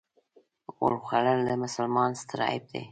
غول 0.75 0.95
خوړل 1.05 1.39
د 1.45 1.51
مسلمان 1.63 2.11
ستر 2.21 2.39
عیب 2.49 2.63
دی. 2.71 2.79